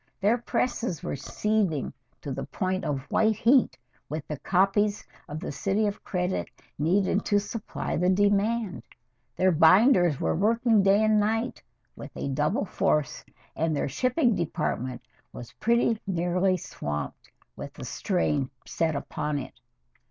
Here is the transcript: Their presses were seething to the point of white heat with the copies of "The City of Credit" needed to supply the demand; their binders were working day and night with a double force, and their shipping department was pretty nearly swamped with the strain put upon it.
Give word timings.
Their 0.19 0.39
presses 0.39 1.03
were 1.03 1.15
seething 1.15 1.93
to 2.21 2.31
the 2.31 2.47
point 2.47 2.85
of 2.85 3.03
white 3.11 3.35
heat 3.35 3.77
with 4.09 4.27
the 4.27 4.39
copies 4.39 5.05
of 5.29 5.39
"The 5.39 5.51
City 5.51 5.85
of 5.85 6.03
Credit" 6.03 6.49
needed 6.79 7.23
to 7.25 7.39
supply 7.39 7.95
the 7.97 8.09
demand; 8.09 8.81
their 9.35 9.51
binders 9.51 10.19
were 10.19 10.33
working 10.35 10.81
day 10.81 11.03
and 11.03 11.19
night 11.19 11.61
with 11.95 12.09
a 12.15 12.29
double 12.29 12.65
force, 12.65 13.23
and 13.55 13.75
their 13.75 13.87
shipping 13.89 14.33
department 14.35 15.03
was 15.33 15.51
pretty 15.59 16.01
nearly 16.07 16.57
swamped 16.57 17.29
with 17.55 17.71
the 17.73 17.85
strain 17.85 18.49
put 18.79 18.95
upon 18.95 19.37
it. 19.37 19.53